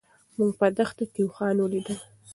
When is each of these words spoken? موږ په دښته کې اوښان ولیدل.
موږ 0.37 0.51
په 0.59 0.67
دښته 0.77 1.05
کې 1.13 1.21
اوښان 1.25 1.55
ولیدل. 1.59 1.99